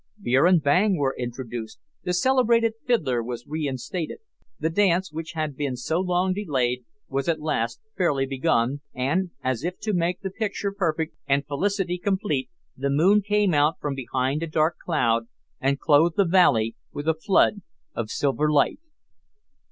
[0.19, 4.17] Beer and bang were introduced; the celebrated fiddler was reinstated,
[4.59, 9.63] the dance, which had been so long delayed, was at last fairly begun, and, as
[9.63, 14.41] if to make the picture perfect and felicity complete, the moon came out from behind
[14.41, 15.27] a thick cloud,
[15.59, 17.61] and clothed the valley with a flood
[17.93, 18.79] of silver light.